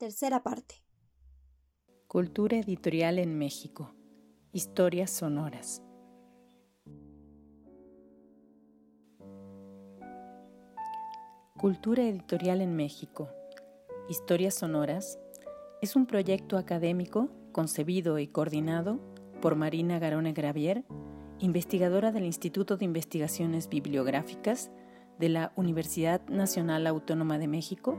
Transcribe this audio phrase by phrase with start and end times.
[0.00, 0.76] Tercera parte.
[2.06, 3.94] Cultura editorial en México.
[4.50, 5.82] Historias sonoras.
[11.58, 13.28] Cultura editorial en México.
[14.08, 15.18] Historias sonoras
[15.82, 19.00] es un proyecto académico concebido y coordinado
[19.42, 20.86] por Marina Garone Gravier,
[21.40, 24.70] investigadora del Instituto de Investigaciones Bibliográficas
[25.18, 27.98] de la Universidad Nacional Autónoma de México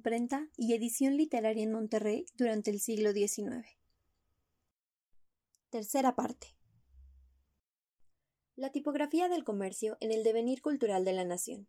[0.00, 3.68] Imprenta y edición literaria en Monterrey durante el siglo XIX.
[5.68, 6.56] Tercera parte.
[8.56, 11.68] La tipografía del comercio en el devenir cultural de la nación.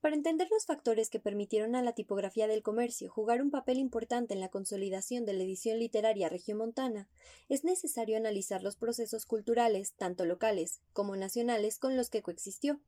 [0.00, 4.34] Para entender los factores que permitieron a la tipografía del comercio jugar un papel importante
[4.34, 7.08] en la consolidación de la edición literaria regiomontana,
[7.48, 12.80] es necesario analizar los procesos culturales, tanto locales como nacionales, con los que coexistió.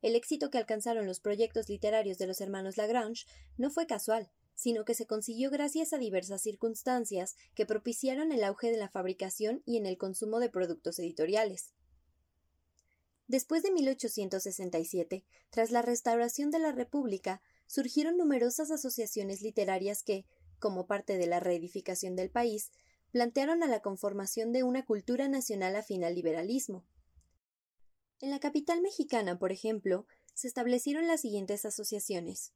[0.00, 4.84] El éxito que alcanzaron los proyectos literarios de los hermanos Lagrange no fue casual, sino
[4.84, 9.76] que se consiguió gracias a diversas circunstancias que propiciaron el auge de la fabricación y
[9.76, 11.72] en el consumo de productos editoriales.
[13.28, 20.24] Después de 1867, tras la restauración de la República, surgieron numerosas asociaciones literarias que,
[20.58, 22.72] como parte de la reedificación del país,
[23.12, 26.84] plantearon a la conformación de una cultura nacional afín al liberalismo.
[28.20, 32.52] En la capital mexicana, por ejemplo, se establecieron las siguientes asociaciones: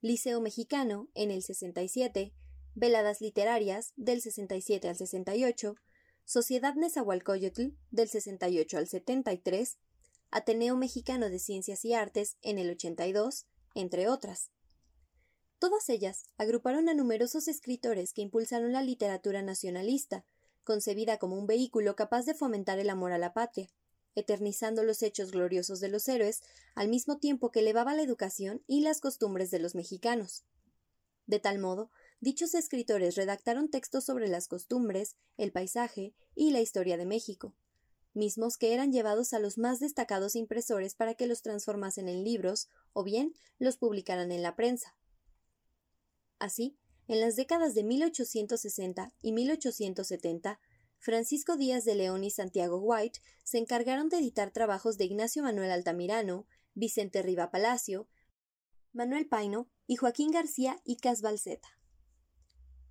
[0.00, 2.32] Liceo Mexicano, en el 67,
[2.74, 5.74] Veladas Literarias, del 67 al 68,
[6.24, 9.78] Sociedad Nezahualcóyotl, del 68 al 73,
[10.30, 14.52] Ateneo Mexicano de Ciencias y Artes, en el 82, entre otras.
[15.58, 20.24] Todas ellas agruparon a numerosos escritores que impulsaron la literatura nacionalista,
[20.62, 23.68] concebida como un vehículo capaz de fomentar el amor a la patria,
[24.14, 26.42] eternizando los hechos gloriosos de los héroes,
[26.74, 30.44] al mismo tiempo que elevaba la educación y las costumbres de los mexicanos.
[31.26, 31.90] De tal modo,
[32.20, 37.54] dichos escritores redactaron textos sobre las costumbres, el paisaje y la historia de México,
[38.14, 42.68] mismos que eran llevados a los más destacados impresores para que los transformasen en libros
[42.92, 44.96] o bien los publicaran en la prensa.
[46.38, 46.76] Así,
[47.08, 50.60] en las décadas de 1860 y 1870,
[51.02, 55.72] Francisco Díaz de León y Santiago White se encargaron de editar trabajos de Ignacio Manuel
[55.72, 58.06] Altamirano, Vicente Riva Palacio,
[58.92, 61.68] Manuel Paino y Joaquín García y Casbalceta.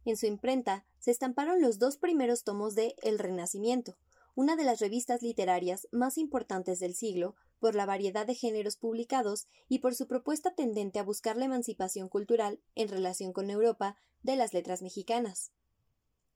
[0.04, 3.98] En su imprenta se estamparon los dos primeros tomos de El Renacimiento,
[4.36, 9.48] una de las revistas literarias más importantes del siglo, por la variedad de géneros publicados
[9.70, 14.36] y por su propuesta tendente a buscar la emancipación cultural en relación con Europa de
[14.36, 15.54] las letras mexicanas.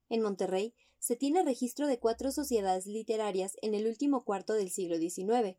[0.08, 0.74] En Monterrey
[1.06, 5.56] se tiene registro de cuatro sociedades literarias en el último cuarto del siglo XIX.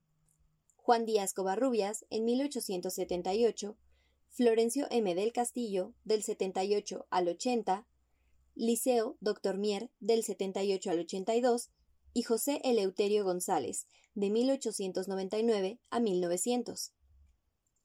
[0.74, 3.76] Juan Díaz Covarrubias, en 1878,
[4.28, 5.14] Florencio M.
[5.14, 7.86] del Castillo, del 78 al 80,
[8.56, 9.56] Liceo Dr.
[9.56, 11.70] Mier, del 78 al 82,
[12.12, 13.86] y José Eleuterio González,
[14.16, 16.92] de 1899 a 1900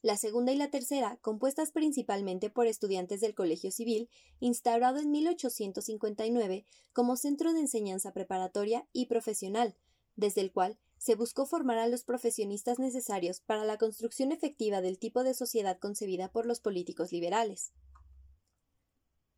[0.02, 4.10] la segunda y la tercera, compuestas principalmente por estudiantes del Colegio Civil,
[4.40, 9.76] instaurado en 1859 como centro de enseñanza preparatoria y profesional,
[10.16, 14.98] desde el cual se buscó formar a los profesionistas necesarios para la construcción efectiva del
[14.98, 17.72] tipo de sociedad concebida por los políticos liberales.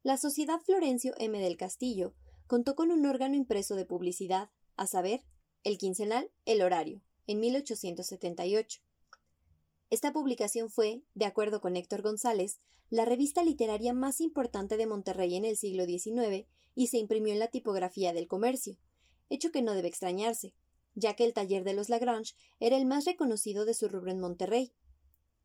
[0.02, 1.38] La Sociedad Florencio M.
[1.38, 2.14] del Castillo
[2.46, 5.24] contó con un órgano impreso de publicidad, a saber,
[5.62, 8.82] el quincenal El Horario, en 1878
[9.90, 12.60] esta publicación fue, de acuerdo con Héctor González,
[12.90, 17.38] la revista literaria más importante de Monterrey en el siglo XIX y se imprimió en
[17.38, 18.78] la tipografía del comercio,
[19.28, 20.54] hecho que no debe extrañarse,
[20.94, 24.20] ya que el taller de los Lagrange era el más reconocido de su rubro en
[24.20, 24.72] Monterrey.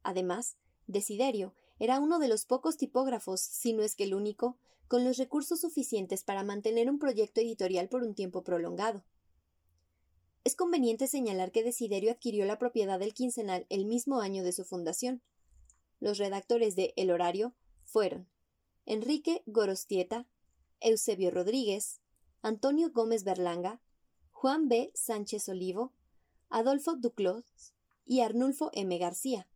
[0.03, 0.57] Además,
[0.88, 4.57] Desiderio era uno de los pocos tipógrafos, si no es que el único,
[4.88, 9.06] con los recursos suficientes para mantener un proyecto editorial por un tiempo prolongado.
[10.50, 14.66] Es conveniente señalar que Desiderio adquirió la propiedad del quincenal el mismo año de su
[14.66, 15.22] fundación.
[16.00, 17.54] Los redactores de El Horario
[17.84, 18.28] fueron
[18.88, 20.28] Enrique Gorostieta,
[20.80, 22.01] Eusebio Rodríguez,
[22.42, 23.80] Antonio Gómez Berlanga,
[24.31, 24.92] Juan B.
[24.96, 25.94] Sánchez Olivo,
[26.50, 28.98] Adolfo Duclos y Arnulfo M.
[28.98, 29.48] García.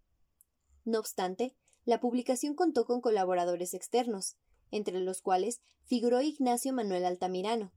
[0.85, 1.55] No obstante,
[1.85, 4.35] la publicación contó con colaboradores externos,
[4.69, 7.73] entre los cuales figuró Ignacio Manuel Altamirano,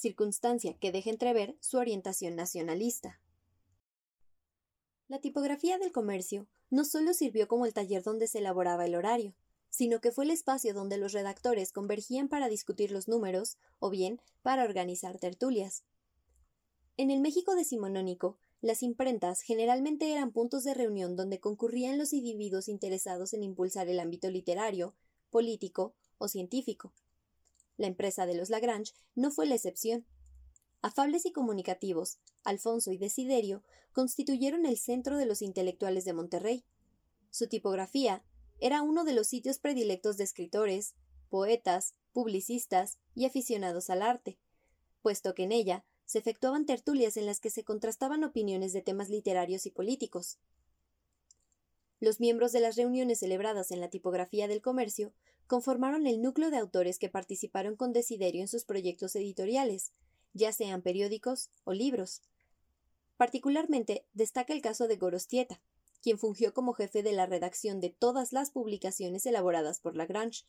[0.00, 3.20] circunstancia que deja entrever su orientación nacionalista.
[5.08, 9.34] La tipografía del comercio no solo sirvió como el taller donde se elaboraba el horario,
[9.68, 14.20] sino que fue el espacio donde los redactores convergían para discutir los números o bien
[14.42, 15.84] para organizar tertulias.
[16.96, 22.68] En el México decimonónico, las imprentas generalmente eran puntos de reunión donde concurrían los individuos
[22.68, 24.94] interesados en impulsar el ámbito literario,
[25.30, 26.92] político o científico.
[27.80, 30.04] La empresa de los Lagrange no fue la excepción.
[30.82, 33.62] Afables y comunicativos, Alfonso y Desiderio
[33.94, 36.66] constituyeron el centro de los intelectuales de Monterrey.
[37.30, 38.22] Su tipografía
[38.58, 40.94] era uno de los sitios predilectos de escritores,
[41.30, 44.38] poetas, publicistas y aficionados al arte,
[45.00, 49.08] puesto que en ella se efectuaban tertulias en las que se contrastaban opiniones de temas
[49.08, 50.38] literarios y políticos.
[52.00, 55.12] Los miembros de las reuniones celebradas en la tipografía del comercio
[55.46, 59.92] conformaron el núcleo de autores que participaron con desiderio en sus proyectos editoriales,
[60.32, 62.22] ya sean periódicos o libros.
[63.18, 65.60] Particularmente destaca el caso de Gorostieta,
[66.02, 70.46] quien fungió como jefe de la redacción de todas las publicaciones elaboradas por Lagrange.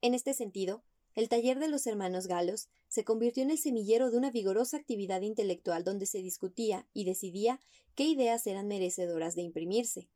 [0.00, 0.82] En este sentido,
[1.14, 5.20] el taller de los hermanos Galos se convirtió en el semillero de una vigorosa actividad
[5.20, 7.60] intelectual donde se discutía y decidía
[7.94, 10.08] qué ideas eran merecedoras de imprimirse.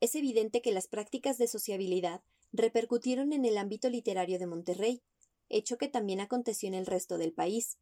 [0.00, 2.22] Es evidente que las prácticas de sociabilidad
[2.52, 5.02] repercutieron en el ámbito literario de Monterrey,
[5.48, 7.78] hecho que también aconteció en el resto del país.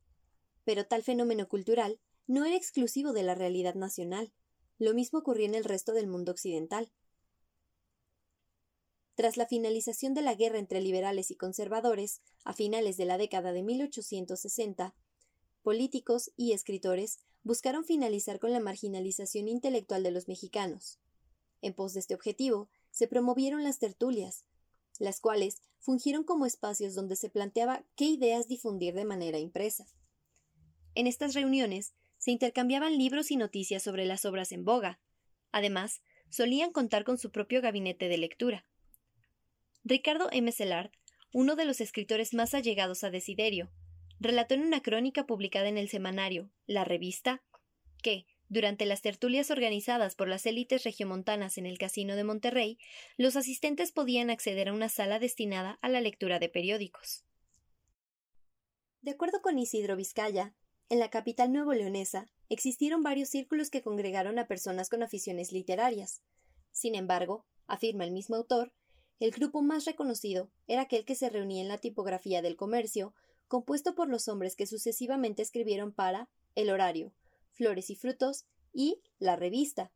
[0.64, 4.32] Pero tal fenómeno cultural no era exclusivo de la realidad nacional.
[4.78, 6.90] Lo mismo ocurrió en el resto del mundo occidental.
[9.14, 13.52] Tras la finalización de la guerra entre liberales y conservadores, a finales de la década
[13.52, 14.94] de 1860,
[15.62, 20.98] políticos y escritores buscaron finalizar con la marginalización intelectual de los mexicanos.
[21.62, 24.44] En pos de este objetivo, se promovieron las tertulias,
[24.98, 29.86] las cuales fungieron como espacios donde se planteaba qué ideas difundir de manera impresa.
[30.94, 34.98] En estas reuniones se intercambiaban libros y noticias sobre las obras en boga.
[35.52, 36.00] Además,
[36.30, 38.66] solían contar con su propio gabinete de lectura.
[39.84, 40.50] Ricardo M.
[40.50, 40.90] Celard,
[41.32, 43.70] uno de los escritores más allegados a Desiderio,
[44.18, 47.42] relató en una crónica publicada en el semanario La Revista
[48.02, 52.78] que, durante las tertulias organizadas por las élites regiomontanas en el Casino de Monterrey,
[53.16, 57.24] los asistentes podían acceder a una sala destinada a la lectura de periódicos.
[59.02, 60.54] De acuerdo con Isidro Vizcaya,
[60.88, 66.22] en la capital nuevo leonesa existieron varios círculos que congregaron a personas con aficiones literarias.
[66.70, 68.72] Sin embargo, afirma el mismo autor,
[69.18, 73.14] el grupo más reconocido era aquel que se reunía en la tipografía del comercio,
[73.48, 77.12] compuesto por los hombres que sucesivamente escribieron para El Horario,
[77.56, 79.90] Flores y Frutos y La Revista.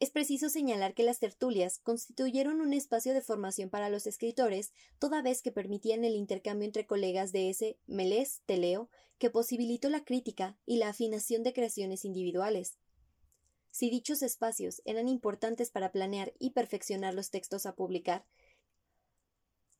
[0.00, 5.22] Es preciso señalar que las tertulias constituyeron un espacio de formación para los escritores, toda
[5.22, 10.56] vez que permitían el intercambio entre colegas de ese melés teleo que posibilitó la crítica
[10.66, 12.78] y la afinación de creaciones individuales.
[13.70, 18.24] Si dichos espacios eran importantes para planear y perfeccionar los textos a publicar,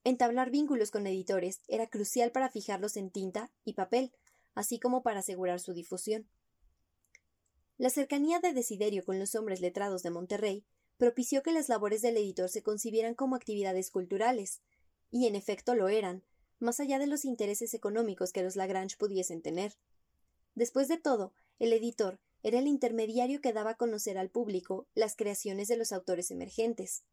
[0.02, 4.12] entablar vínculos con editores era crucial para fijarlos en tinta y papel,
[4.54, 6.28] así como para asegurar su difusión.
[7.78, 10.64] La cercanía de Desiderio con los hombres letrados de Monterrey
[10.96, 14.62] propició que las labores del editor se concibieran como actividades culturales,
[15.12, 16.24] y en efecto lo eran,
[16.58, 19.74] más allá de los intereses económicos que los Lagrange pudiesen tener.
[20.56, 25.14] Después de todo, el editor era el intermediario que daba a conocer al público las
[25.14, 27.04] creaciones de los autores emergentes.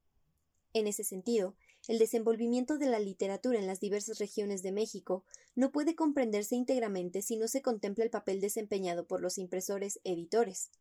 [0.74, 1.56] En ese sentido,
[1.88, 5.24] el desenvolvimiento de la literatura en las diversas regiones de México
[5.56, 10.72] no puede comprenderse íntegramente si no se contempla el papel desempeñado por los impresores editores.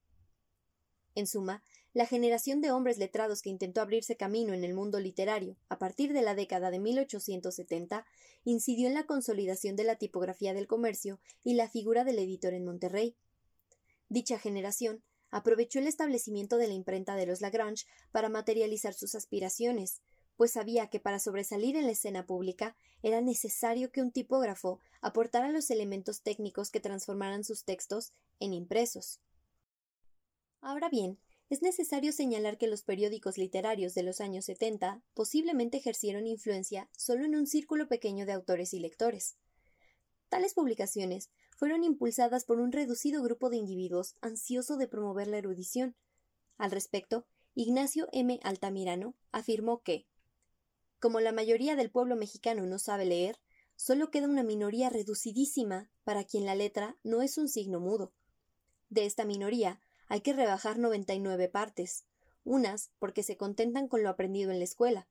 [1.15, 5.57] En suma, la generación de hombres letrados que intentó abrirse camino en el mundo literario
[5.69, 8.05] a partir de la década de 1870
[8.45, 12.65] incidió en la consolidación de la tipografía del comercio y la figura del editor en
[12.65, 13.17] Monterrey,
[14.09, 20.03] Dicha generación aprovechó el establecimiento de la imprenta de los Lagrange para materializar sus aspiraciones,
[20.37, 25.51] pues sabía que para sobresalir en la escena pública era necesario que un tipógrafo aportara
[25.51, 29.21] los elementos técnicos que transformaran sus textos en impresos.
[30.61, 31.19] Ahora bien,
[31.51, 37.25] es necesario señalar que los periódicos literarios de los años 70 posiblemente ejercieron influencia solo
[37.25, 39.37] en un círculo pequeño de autores y lectores.
[40.31, 45.95] Tales publicaciones fueron impulsadas por un reducido grupo de individuos ansioso de promover la erudición.
[46.57, 48.41] Al respecto, Ignacio M.
[48.43, 50.07] Altamirano afirmó que,
[51.05, 53.39] como la mayoría del pueblo mexicano no sabe leer,
[53.77, 58.15] solo queda una minoría reducidísima para quien la letra no es un signo mudo.
[58.89, 62.07] De esta minoría hay que rebajar 99 partes,
[62.43, 65.07] unas porque se contentan con lo aprendido en la escuela,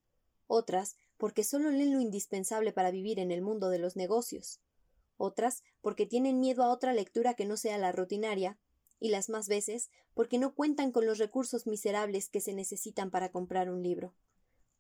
[0.48, 4.62] otras porque solo leen lo indispensable para vivir en el mundo de los negocios,
[5.18, 8.58] otras porque tienen miedo a otra lectura que no sea la rutinaria,
[9.00, 13.32] y las más veces porque no cuentan con los recursos miserables que se necesitan para
[13.32, 14.16] comprar un libro.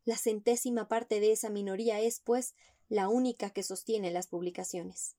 [0.06, 2.56] La centésima parte de esa minoría es, pues,
[2.90, 5.16] la única que sostiene las publicaciones.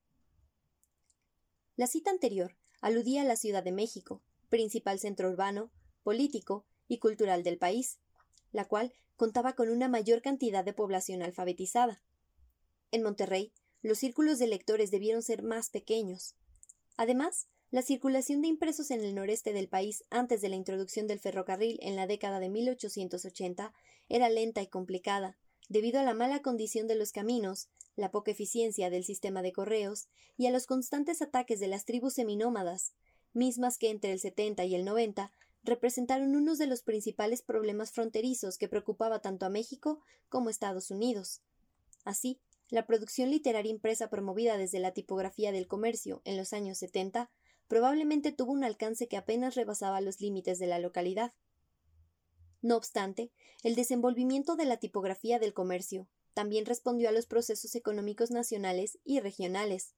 [1.77, 5.73] La cita anterior aludía a la Ciudad de México, principal centro urbano,
[6.03, 7.99] político y cultural del país,
[8.53, 12.03] la cual contaba con una mayor cantidad de población alfabetizada.
[12.91, 16.37] En Monterrey, los círculos de lectores debieron ser más pequeños.
[16.97, 21.19] Además, la circulación de impresos en el noreste del país antes de la introducción del
[21.19, 23.73] ferrocarril en la década de 1880
[24.09, 25.37] era lenta y complicada,
[25.69, 27.67] debido a la mala condición de los caminos,
[27.97, 32.15] la poca eficiencia del sistema de correos y a los constantes ataques de las tribus
[32.15, 32.93] seminómadas,
[33.33, 35.33] mismas que entre el 70 y el 90
[35.65, 41.41] representaron uno de los principales problemas fronterizos que preocupaba tanto a México como Estados Unidos.
[42.05, 42.39] Así,
[42.69, 47.33] la producción literaria impresa promovida desde la tipografía del comercio en los años 70
[47.69, 51.33] probablemente tuvo un alcance que apenas rebasaba los límites de la localidad.
[52.63, 53.31] No obstante,
[53.63, 59.21] el desenvolvimiento de la tipografía del comercio también respondió a los procesos económicos nacionales y
[59.21, 59.95] regionales,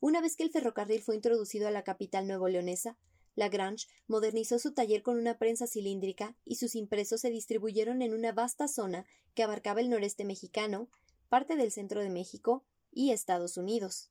[0.00, 2.98] una vez que el ferrocarril fue introducido a la capital nuevo-leonesa,
[3.34, 8.32] Lagrange modernizó su taller con una prensa cilíndrica y sus impresos se distribuyeron en una
[8.32, 10.88] vasta zona que abarcaba el noreste mexicano,
[11.28, 14.10] parte del centro de México y Estados Unidos.